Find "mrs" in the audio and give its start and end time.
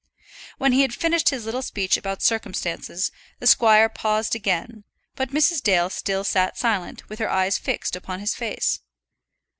5.29-5.61